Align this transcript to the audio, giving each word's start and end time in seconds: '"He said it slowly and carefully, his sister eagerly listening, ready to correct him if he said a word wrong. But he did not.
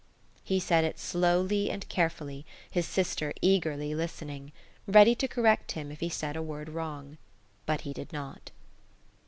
'"He 0.43 0.59
said 0.59 0.83
it 0.83 0.97
slowly 0.97 1.69
and 1.69 1.87
carefully, 1.87 2.43
his 2.71 2.87
sister 2.87 3.33
eagerly 3.39 3.93
listening, 3.93 4.51
ready 4.87 5.13
to 5.13 5.27
correct 5.27 5.73
him 5.73 5.91
if 5.91 5.99
he 5.99 6.09
said 6.09 6.35
a 6.35 6.41
word 6.41 6.69
wrong. 6.69 7.19
But 7.67 7.81
he 7.81 7.93
did 7.93 8.11
not. 8.11 8.49